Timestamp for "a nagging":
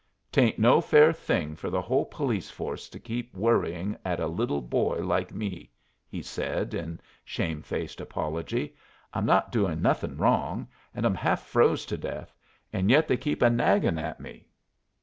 13.43-13.99